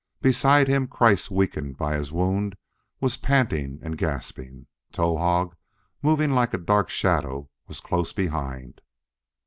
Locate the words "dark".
6.57-6.89